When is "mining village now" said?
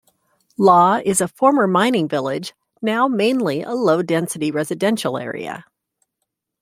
1.67-3.07